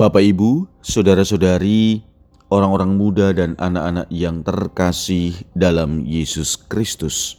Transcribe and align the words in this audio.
Bapak, 0.00 0.24
Ibu, 0.24 0.64
saudara-saudari, 0.80 2.00
orang-orang 2.48 2.96
muda, 2.96 3.36
dan 3.36 3.52
anak-anak 3.60 4.08
yang 4.08 4.40
terkasih 4.40 5.36
dalam 5.52 6.08
Yesus 6.08 6.56
Kristus, 6.56 7.36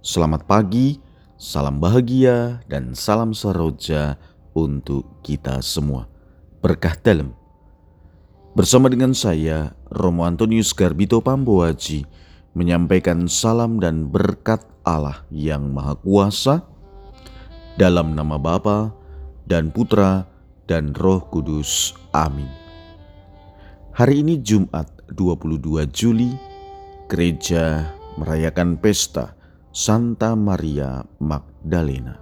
selamat 0.00 0.48
pagi, 0.48 0.96
salam 1.36 1.84
bahagia, 1.84 2.64
dan 2.64 2.96
salam 2.96 3.36
seroja 3.36 4.16
untuk 4.56 5.04
kita 5.20 5.60
semua. 5.60 6.08
Berkah 6.64 6.96
dalam. 6.96 7.36
Bersama 8.56 8.88
dengan 8.88 9.12
saya, 9.12 9.76
Romo 9.92 10.24
Antonius 10.24 10.72
Garbito 10.72 11.20
Pamboaji, 11.20 12.08
menyampaikan 12.56 13.28
salam 13.28 13.76
dan 13.76 14.08
berkat 14.08 14.64
Allah 14.80 15.28
yang 15.28 15.68
Maha 15.68 16.00
Kuasa 16.00 16.64
dalam 17.76 18.16
nama 18.16 18.40
Bapa 18.40 18.96
dan 19.44 19.68
Putra 19.68 20.31
dan 20.72 20.96
Roh 20.96 21.20
Kudus. 21.28 21.92
Amin. 22.16 22.48
Hari 23.92 24.24
ini 24.24 24.40
Jumat 24.40 24.88
22 25.12 25.84
Juli, 25.92 26.32
gereja 27.12 27.92
merayakan 28.16 28.80
pesta 28.80 29.36
Santa 29.68 30.32
Maria 30.32 31.04
Magdalena. 31.20 32.16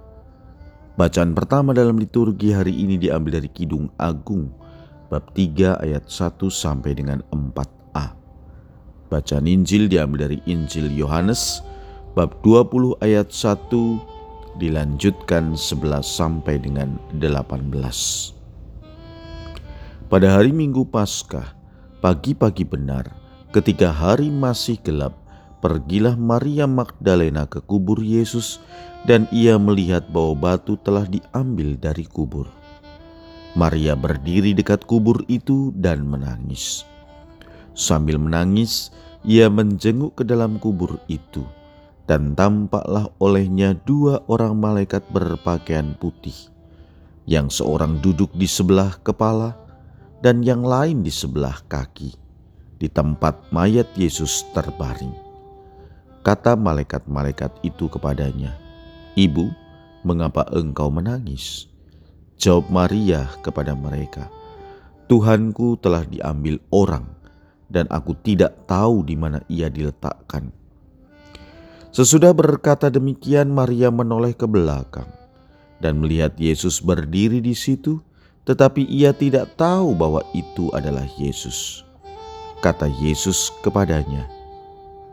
Bacaan 0.99 1.31
pertama 1.31 1.71
dalam 1.71 1.95
liturgi 1.95 2.51
hari 2.51 2.75
ini 2.75 2.99
diambil 2.99 3.39
dari 3.39 3.47
Kidung 3.47 3.87
Agung 3.95 4.51
bab 5.07 5.31
3 5.31 5.79
ayat 5.79 6.11
1 6.11 6.51
sampai 6.51 6.91
dengan 6.91 7.23
4a. 7.31 8.19
Bacaan 9.07 9.47
Injil 9.47 9.87
diambil 9.87 10.27
dari 10.27 10.43
Injil 10.43 10.91
Yohanes 10.91 11.63
bab 12.19 12.43
20 12.43 12.99
ayat 12.99 13.31
1 13.31 14.59
dilanjutkan 14.59 15.55
11 15.55 16.03
sampai 16.03 16.59
dengan 16.59 16.99
18. 17.15 18.40
Pada 20.11 20.27
hari 20.35 20.51
Minggu 20.51 20.83
Paskah, 20.83 21.55
pagi-pagi 22.03 22.67
benar, 22.67 23.07
ketika 23.55 23.95
hari 23.95 24.27
masih 24.27 24.75
gelap, 24.83 25.15
pergilah 25.63 26.19
Maria 26.19 26.67
Magdalena 26.67 27.47
ke 27.47 27.63
kubur 27.63 28.03
Yesus 28.03 28.59
dan 29.07 29.23
ia 29.31 29.55
melihat 29.55 30.03
bahwa 30.11 30.35
batu 30.35 30.75
telah 30.83 31.07
diambil 31.07 31.79
dari 31.79 32.03
kubur. 32.03 32.51
Maria 33.55 33.95
berdiri 33.95 34.51
dekat 34.51 34.83
kubur 34.83 35.23
itu 35.31 35.71
dan 35.79 36.03
menangis. 36.03 36.83
Sambil 37.71 38.19
menangis, 38.19 38.91
ia 39.23 39.47
menjenguk 39.47 40.19
ke 40.19 40.27
dalam 40.27 40.59
kubur 40.59 40.99
itu, 41.07 41.47
dan 42.03 42.35
tampaklah 42.35 43.07
olehnya 43.23 43.79
dua 43.87 44.19
orang 44.27 44.59
malaikat 44.59 45.07
berpakaian 45.07 45.95
putih, 46.03 46.35
yang 47.23 47.47
seorang 47.47 48.03
duduk 48.03 48.27
di 48.35 48.43
sebelah 48.43 48.99
kepala 49.07 49.70
dan 50.21 50.45
yang 50.45 50.61
lain 50.61 51.01
di 51.01 51.09
sebelah 51.09 51.57
kaki, 51.65 52.13
di 52.77 52.87
tempat 52.87 53.49
mayat 53.49 53.89
Yesus 53.97 54.45
terbaring. 54.53 55.13
Kata 56.21 56.53
malaikat-malaikat 56.53 57.65
itu 57.65 57.89
kepadanya, 57.89 58.53
"Ibu, 59.17 59.49
mengapa 60.05 60.45
engkau 60.53 60.93
menangis?" 60.93 61.65
Jawab 62.37 62.69
Maria 62.69 63.25
kepada 63.41 63.73
mereka, 63.73 64.29
"Tuhanku 65.09 65.81
telah 65.81 66.05
diambil 66.05 66.61
orang, 66.69 67.09
dan 67.69 67.89
aku 67.89 68.13
tidak 68.21 68.69
tahu 68.69 69.01
di 69.01 69.17
mana 69.17 69.41
ia 69.49 69.69
diletakkan." 69.73 70.53
Sesudah 71.91 72.31
berkata 72.31 72.87
demikian, 72.87 73.51
Maria 73.51 73.91
menoleh 73.91 74.31
ke 74.31 74.47
belakang 74.47 75.09
dan 75.81 75.99
melihat 75.99 76.37
Yesus 76.37 76.79
berdiri 76.79 77.41
di 77.41 77.51
situ 77.57 77.99
tetapi 78.41 78.89
ia 78.89 79.13
tidak 79.13 79.53
tahu 79.53 79.93
bahwa 79.93 80.25
itu 80.33 80.73
adalah 80.73 81.05
Yesus. 81.17 81.85
Kata 82.61 82.89
Yesus 82.89 83.53
kepadanya, 83.61 84.25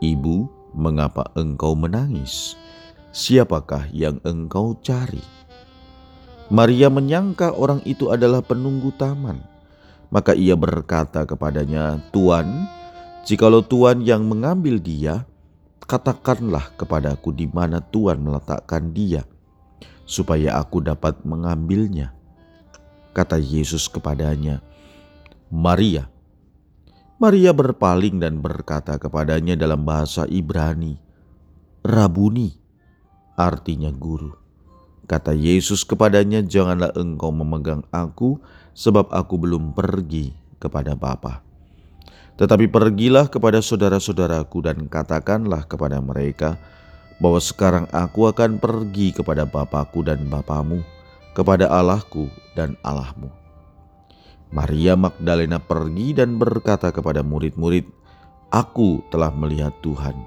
"Ibu, 0.01 0.49
mengapa 0.73 1.29
engkau 1.37 1.73
menangis? 1.77 2.57
Siapakah 3.13 3.89
yang 3.93 4.21
engkau 4.25 4.77
cari?" 4.81 5.21
Maria 6.49 6.89
menyangka 6.89 7.53
orang 7.53 7.81
itu 7.85 8.09
adalah 8.09 8.41
penunggu 8.41 8.89
taman. 8.97 9.45
Maka 10.09 10.33
ia 10.33 10.57
berkata 10.57 11.21
kepadanya, 11.21 12.01
"Tuan, 12.09 12.65
jikalau 13.21 13.61
Tuan 13.61 14.01
yang 14.01 14.25
mengambil 14.25 14.81
dia, 14.81 15.29
katakanlah 15.85 16.73
kepadaku 16.73 17.29
di 17.29 17.45
mana 17.45 17.77
Tuan 17.77 18.17
meletakkan 18.25 18.89
dia, 18.89 19.21
supaya 20.09 20.57
aku 20.57 20.81
dapat 20.81 21.21
mengambilnya." 21.21 22.18
Kata 23.19 23.35
Yesus 23.35 23.91
kepadanya, 23.91 24.63
Maria. 25.51 26.07
Maria 27.19 27.51
berpaling 27.51 28.15
dan 28.15 28.39
berkata 28.39 28.95
kepadanya 28.95 29.59
dalam 29.59 29.83
bahasa 29.83 30.23
Ibrani, 30.23 30.95
Rabuni, 31.83 32.55
artinya 33.35 33.91
guru. 33.91 34.31
Kata 35.03 35.35
Yesus 35.35 35.83
kepadanya, 35.83 36.39
janganlah 36.47 36.95
engkau 36.95 37.35
memegang 37.35 37.83
aku, 37.91 38.39
sebab 38.71 39.11
aku 39.11 39.35
belum 39.35 39.75
pergi 39.75 40.31
kepada 40.55 40.95
Bapa. 40.95 41.43
Tetapi 42.39 42.71
pergilah 42.71 43.27
kepada 43.27 43.59
saudara-saudaraku 43.59 44.63
dan 44.63 44.87
katakanlah 44.87 45.67
kepada 45.67 45.99
mereka 45.99 46.55
bahwa 47.19 47.43
sekarang 47.43 47.83
aku 47.91 48.31
akan 48.31 48.63
pergi 48.63 49.11
kepada 49.11 49.43
Bapakku 49.43 50.07
dan 50.07 50.23
Bapamu, 50.31 50.79
kepada 51.39 51.71
Allahku 51.71 52.27
dan 52.51 52.75
Allahmu. 52.83 53.31
Maria 54.51 54.99
Magdalena 54.99 55.55
pergi 55.55 56.11
dan 56.11 56.35
berkata 56.35 56.91
kepada 56.91 57.23
murid-murid, 57.23 57.87
Aku 58.51 58.99
telah 59.07 59.31
melihat 59.31 59.71
Tuhan, 59.79 60.19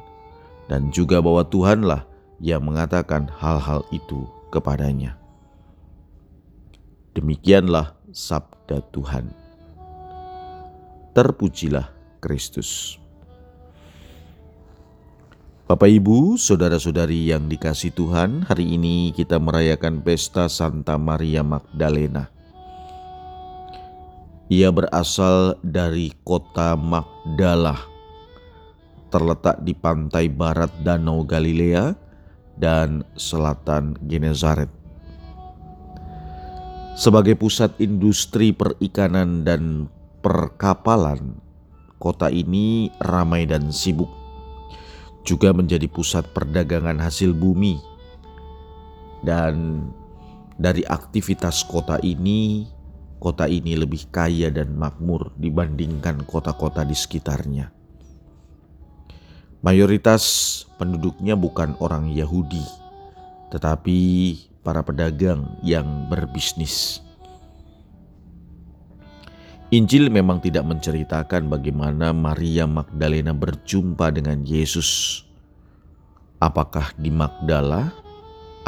dan 0.72 0.88
juga 0.88 1.20
bahwa 1.20 1.44
Tuhanlah 1.44 2.08
yang 2.40 2.64
mengatakan 2.64 3.28
hal-hal 3.28 3.84
itu 3.92 4.24
kepadanya. 4.48 5.20
Demikianlah 7.12 7.92
sabda 8.08 8.80
Tuhan. 8.88 9.28
Terpujilah 11.12 11.92
Kristus. 12.24 13.01
Bapak 15.72 15.88
Ibu, 15.88 16.36
saudara-saudari 16.36 17.32
yang 17.32 17.48
dikasih 17.48 17.96
Tuhan, 17.96 18.44
hari 18.44 18.76
ini 18.76 19.08
kita 19.16 19.40
merayakan 19.40 20.04
pesta 20.04 20.44
Santa 20.44 21.00
Maria 21.00 21.40
Magdalena. 21.40 22.28
Ia 24.52 24.68
berasal 24.68 25.56
dari 25.64 26.12
kota 26.28 26.76
Magdala, 26.76 27.80
terletak 29.08 29.64
di 29.64 29.72
pantai 29.72 30.28
barat 30.28 30.68
Danau 30.84 31.24
Galilea 31.24 31.96
dan 32.60 33.00
selatan 33.16 33.96
Genezaret. 34.04 34.68
Sebagai 37.00 37.32
pusat 37.40 37.72
industri 37.80 38.52
perikanan 38.52 39.40
dan 39.40 39.88
perkapalan, 40.20 41.40
kota 41.96 42.28
ini 42.28 42.92
ramai 43.00 43.48
dan 43.48 43.72
sibuk 43.72 44.20
juga 45.22 45.54
menjadi 45.54 45.86
pusat 45.86 46.26
perdagangan 46.34 46.98
hasil 46.98 47.34
bumi. 47.34 47.78
Dan 49.22 49.86
dari 50.58 50.82
aktivitas 50.82 51.62
kota 51.66 51.98
ini, 52.02 52.66
kota 53.22 53.46
ini 53.46 53.78
lebih 53.78 54.10
kaya 54.10 54.50
dan 54.50 54.74
makmur 54.74 55.30
dibandingkan 55.38 56.26
kota-kota 56.26 56.82
di 56.82 56.94
sekitarnya. 56.98 57.70
Mayoritas 59.62 60.22
penduduknya 60.74 61.38
bukan 61.38 61.78
orang 61.78 62.10
Yahudi, 62.10 62.66
tetapi 63.54 63.98
para 64.66 64.82
pedagang 64.82 65.54
yang 65.62 66.10
berbisnis. 66.10 66.98
Injil 69.72 70.12
memang 70.12 70.36
tidak 70.44 70.68
menceritakan 70.68 71.48
bagaimana 71.48 72.12
Maria 72.12 72.68
Magdalena 72.68 73.32
berjumpa 73.32 74.12
dengan 74.12 74.44
Yesus. 74.44 75.24
Apakah 76.44 76.92
di 77.00 77.08
Magdala 77.08 77.88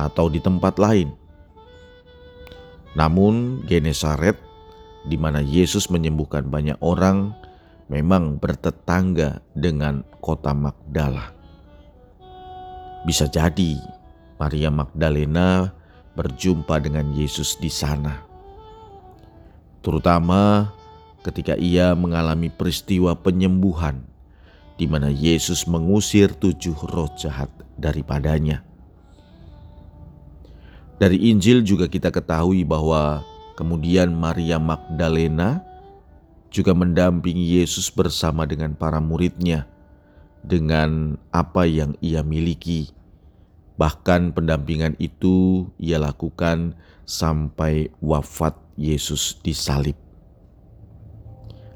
atau 0.00 0.32
di 0.32 0.40
tempat 0.40 0.80
lain? 0.80 1.12
Namun 2.96 3.60
Genesaret 3.68 4.40
di 5.04 5.20
mana 5.20 5.44
Yesus 5.44 5.92
menyembuhkan 5.92 6.48
banyak 6.48 6.80
orang 6.80 7.36
memang 7.92 8.40
bertetangga 8.40 9.44
dengan 9.52 10.08
kota 10.24 10.56
Magdala. 10.56 11.36
Bisa 13.04 13.28
jadi 13.28 13.76
Maria 14.40 14.72
Magdalena 14.72 15.68
berjumpa 16.16 16.80
dengan 16.80 17.12
Yesus 17.12 17.60
di 17.60 17.68
sana. 17.68 18.24
Terutama 19.84 20.72
ketika 21.24 21.56
ia 21.56 21.96
mengalami 21.96 22.52
peristiwa 22.52 23.16
penyembuhan 23.16 24.04
di 24.76 24.84
mana 24.84 25.08
Yesus 25.08 25.64
mengusir 25.64 26.36
tujuh 26.36 26.76
roh 26.92 27.08
jahat 27.16 27.48
daripadanya. 27.80 28.60
Dari 31.00 31.32
Injil 31.32 31.66
juga 31.66 31.90
kita 31.90 32.14
ketahui 32.14 32.62
bahwa 32.62 33.26
kemudian 33.58 34.14
Maria 34.14 34.62
Magdalena 34.62 35.62
juga 36.54 36.70
mendampingi 36.70 37.58
Yesus 37.58 37.90
bersama 37.90 38.46
dengan 38.46 38.78
para 38.78 39.02
muridnya 39.02 39.66
dengan 40.46 41.18
apa 41.34 41.66
yang 41.66 41.98
ia 41.98 42.22
miliki. 42.22 42.94
Bahkan 43.74 44.38
pendampingan 44.38 44.94
itu 45.02 45.66
ia 45.82 45.98
lakukan 45.98 46.78
sampai 47.02 47.90
wafat 47.98 48.54
Yesus 48.78 49.34
disalib. 49.42 50.03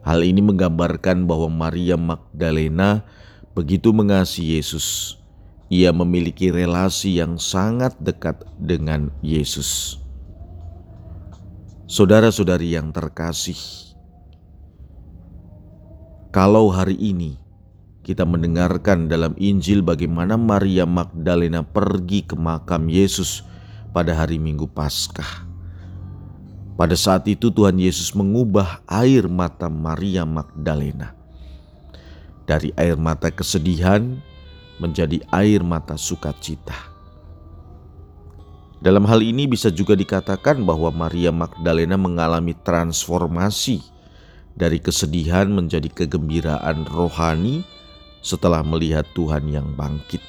Hal 0.06 0.22
ini 0.24 0.40
menggambarkan 0.40 1.26
bahwa 1.26 1.50
Maria 1.50 1.98
Magdalena 1.98 3.02
begitu 3.52 3.90
mengasihi 3.90 4.60
Yesus. 4.60 5.18
Ia 5.68 5.92
memiliki 5.92 6.48
relasi 6.48 7.20
yang 7.20 7.36
sangat 7.36 7.92
dekat 8.00 8.40
dengan 8.56 9.12
Yesus. 9.20 10.00
Saudara-saudari 11.88 12.72
yang 12.76 12.92
terkasih, 12.92 13.56
kalau 16.28 16.68
hari 16.68 16.96
ini 17.00 17.40
kita 18.04 18.24
mendengarkan 18.24 19.08
dalam 19.08 19.36
Injil 19.36 19.84
bagaimana 19.84 20.36
Maria 20.36 20.88
Magdalena 20.88 21.60
pergi 21.60 22.24
ke 22.24 22.36
makam 22.36 22.88
Yesus 22.88 23.44
pada 23.92 24.16
hari 24.16 24.36
Minggu 24.36 24.68
Paskah. 24.68 25.47
Pada 26.78 26.94
saat 26.94 27.26
itu 27.26 27.50
Tuhan 27.50 27.74
Yesus 27.74 28.14
mengubah 28.14 28.86
air 28.86 29.26
mata 29.26 29.66
Maria 29.66 30.22
Magdalena 30.22 31.10
dari 32.46 32.70
air 32.78 32.94
mata 32.94 33.34
kesedihan 33.34 34.14
menjadi 34.78 35.18
air 35.34 35.66
mata 35.66 35.98
sukacita. 35.98 36.78
Dalam 38.78 39.02
hal 39.10 39.26
ini 39.26 39.50
bisa 39.50 39.74
juga 39.74 39.98
dikatakan 39.98 40.62
bahwa 40.62 40.94
Maria 40.94 41.34
Magdalena 41.34 41.98
mengalami 41.98 42.54
transformasi 42.62 43.82
dari 44.54 44.78
kesedihan 44.78 45.50
menjadi 45.50 45.90
kegembiraan 45.90 46.86
rohani 46.86 47.66
setelah 48.22 48.62
melihat 48.62 49.02
Tuhan 49.18 49.50
yang 49.50 49.66
bangkit. 49.74 50.22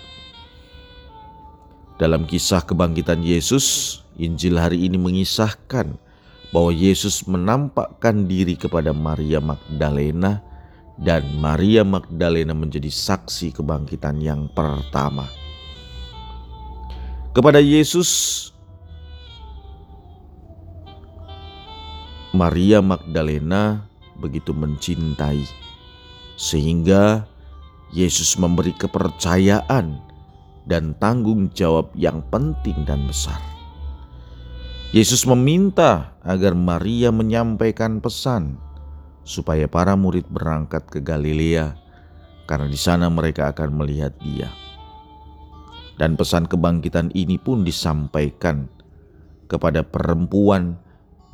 Dalam 2.01 2.25
kisah 2.25 2.65
kebangkitan 2.65 3.21
Yesus, 3.21 4.01
Injil 4.17 4.57
hari 4.57 4.89
ini 4.89 4.97
mengisahkan 4.97 6.08
bahwa 6.49 6.73
Yesus 6.73 7.25
menampakkan 7.29 8.25
diri 8.25 8.57
kepada 8.57 8.89
Maria 8.89 9.37
Magdalena 9.37 10.41
dan 10.99 11.23
Maria 11.39 11.85
Magdalena 11.87 12.51
menjadi 12.51 12.89
saksi 12.89 13.55
kebangkitan 13.55 14.19
yang 14.19 14.49
pertama. 14.51 15.29
Kepada 17.31 17.61
Yesus, 17.61 18.09
Maria 22.35 22.81
Magdalena 22.83 23.85
begitu 24.19 24.51
mencintai 24.51 25.45
sehingga 26.35 27.25
Yesus 27.89 28.37
memberi 28.37 28.75
kepercayaan 28.75 29.97
dan 30.69 30.93
tanggung 31.01 31.49
jawab 31.57 31.89
yang 31.97 32.21
penting 32.29 32.85
dan 32.85 33.01
besar. 33.09 33.48
Yesus 34.89 35.21
meminta 35.29 36.17
agar 36.25 36.57
Maria 36.57 37.13
menyampaikan 37.13 38.01
pesan 38.01 38.57
supaya 39.21 39.69
para 39.69 39.93
murid 39.93 40.25
berangkat 40.33 40.81
ke 40.89 40.97
Galilea 40.97 41.77
karena 42.49 42.65
di 42.65 42.79
sana 42.81 43.05
mereka 43.05 43.53
akan 43.53 43.69
melihat 43.77 44.17
Dia. 44.17 44.49
Dan 45.93 46.17
pesan 46.17 46.49
kebangkitan 46.49 47.13
ini 47.13 47.37
pun 47.37 47.61
disampaikan 47.61 48.65
kepada 49.45 49.85
perempuan 49.85 50.81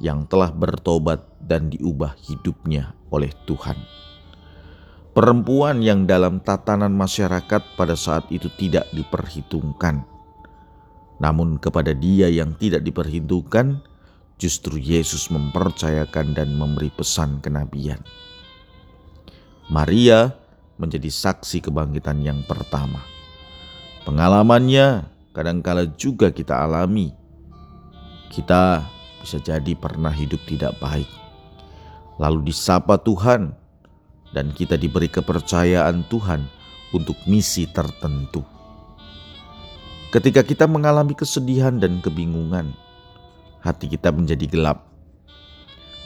yang 0.03 0.27
telah 0.27 0.51
bertobat 0.51 1.23
dan 1.39 1.71
diubah 1.71 2.11
hidupnya 2.27 2.91
oleh 3.07 3.31
Tuhan. 3.47 3.79
Perempuan 5.15 5.79
yang 5.79 6.03
dalam 6.03 6.43
tatanan 6.43 6.91
masyarakat 6.91 7.63
pada 7.79 7.95
saat 7.95 8.27
itu 8.35 8.51
tidak 8.59 8.83
diperhitungkan. 8.91 10.14
Namun 11.19 11.61
kepada 11.61 11.95
dia 11.95 12.27
yang 12.27 12.55
tidak 12.59 12.83
diperhitungkan, 12.83 13.79
justru 14.35 14.75
Yesus 14.75 15.31
mempercayakan 15.31 16.35
dan 16.35 16.55
memberi 16.55 16.91
pesan 16.91 17.39
kenabian. 17.39 18.03
Maria 19.71 20.35
menjadi 20.75 21.07
saksi 21.07 21.63
kebangkitan 21.63 22.21
yang 22.21 22.43
pertama. 22.43 23.01
Pengalamannya 24.03 25.09
kadangkala 25.33 25.89
juga 25.97 26.29
kita 26.29 26.61
alami. 26.61 27.15
Kita 28.29 28.83
bisa 29.23 29.41
jadi 29.41 29.73
pernah 29.73 30.11
hidup 30.11 30.43
tidak 30.45 30.77
baik. 30.77 31.09
Lalu 32.21 32.51
disapa 32.51 32.99
Tuhan 33.01 33.55
dan 34.35 34.51
kita 34.51 34.75
diberi 34.75 35.07
kepercayaan 35.09 36.05
Tuhan 36.11 36.45
untuk 36.93 37.15
misi 37.25 37.65
tertentu. 37.71 38.54
Ketika 40.15 40.47
kita 40.47 40.63
mengalami 40.63 41.11
kesedihan 41.11 41.75
dan 41.75 41.99
kebingungan, 41.99 42.71
hati 43.59 43.91
kita 43.91 44.15
menjadi 44.15 44.47
gelap. 44.47 44.87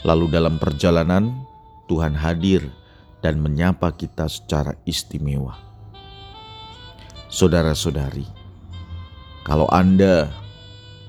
Lalu, 0.01 0.33
dalam 0.33 0.57
perjalanan, 0.57 1.29
Tuhan 1.85 2.17
hadir 2.17 2.65
dan 3.21 3.37
menyapa 3.37 3.93
kita 3.93 4.25
secara 4.25 4.73
istimewa. 4.89 5.61
Saudara-saudari, 7.29 8.25
kalau 9.45 9.69
Anda 9.69 10.25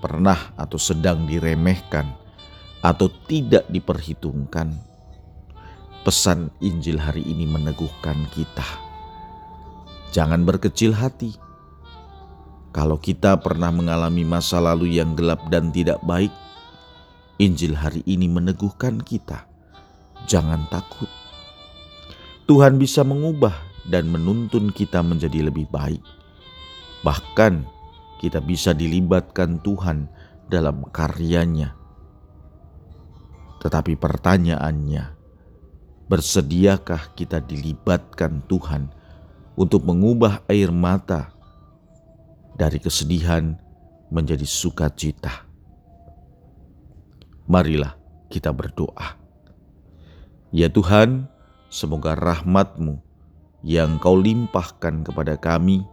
pernah 0.04 0.52
atau 0.60 0.76
sedang 0.76 1.24
diremehkan 1.24 2.04
atau 2.84 3.08
tidak 3.24 3.64
diperhitungkan, 3.72 4.76
Pesan 6.00 6.52
Injil 6.64 6.96
hari 6.96 7.20
ini 7.24 7.44
meneguhkan 7.44 8.28
kita. 8.32 8.64
Jangan 10.16 10.48
berkecil 10.48 10.96
hati. 10.96 11.49
Kalau 12.70 12.98
kita 13.02 13.34
pernah 13.42 13.74
mengalami 13.74 14.22
masa 14.22 14.62
lalu 14.62 14.98
yang 14.98 15.18
gelap 15.18 15.50
dan 15.50 15.74
tidak 15.74 15.98
baik, 16.06 16.30
Injil 17.42 17.74
hari 17.74 18.06
ini 18.06 18.30
meneguhkan 18.30 19.02
kita. 19.02 19.46
Jangan 20.30 20.70
takut. 20.70 21.08
Tuhan 22.46 22.78
bisa 22.78 23.02
mengubah 23.02 23.54
dan 23.90 24.06
menuntun 24.06 24.70
kita 24.70 25.02
menjadi 25.02 25.50
lebih 25.50 25.66
baik. 25.72 26.02
Bahkan 27.02 27.66
kita 28.22 28.38
bisa 28.44 28.70
dilibatkan 28.76 29.58
Tuhan 29.64 30.06
dalam 30.46 30.84
karyanya. 30.92 31.74
Tetapi 33.58 33.96
pertanyaannya, 33.98 35.20
Bersediakah 36.10 37.14
kita 37.14 37.38
dilibatkan 37.38 38.42
Tuhan 38.50 38.90
untuk 39.54 39.86
mengubah 39.86 40.42
air 40.50 40.74
mata 40.74 41.30
dari 42.60 42.76
kesedihan 42.76 43.56
menjadi 44.12 44.44
sukacita? 44.44 45.48
Marilah 47.48 47.96
kita 48.28 48.52
berdoa. 48.52 49.16
Ya 50.52 50.68
Tuhan, 50.68 51.24
semoga 51.72 52.12
rahmat-Mu 52.12 53.00
yang 53.64 53.96
Kau 53.96 54.20
limpahkan 54.20 55.00
kepada 55.08 55.40
kami 55.40 55.88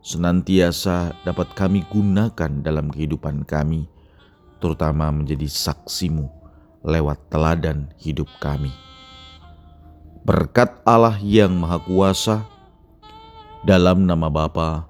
senantiasa 0.00 1.12
dapat 1.28 1.52
kami 1.52 1.84
gunakan 1.92 2.64
dalam 2.64 2.88
kehidupan 2.88 3.44
kami, 3.44 3.84
terutama 4.64 5.12
menjadi 5.12 5.44
saksimu 5.44 6.24
lewat 6.80 7.28
teladan 7.28 7.92
hidup 8.00 8.26
kami 8.40 8.72
berkat 10.24 10.84
Allah 10.84 11.16
yang 11.24 11.56
Maha 11.56 11.80
Kuasa, 11.80 12.44
dalam 13.64 14.04
nama 14.04 14.28
Bapa 14.28 14.89